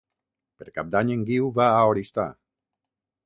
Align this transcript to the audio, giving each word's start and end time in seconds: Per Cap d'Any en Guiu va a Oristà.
Per 0.61 0.65
Cap 0.77 0.87
d'Any 0.95 1.11
en 1.15 1.21
Guiu 1.27 1.51
va 1.59 1.67
a 1.73 1.85
Oristà. 1.91 2.25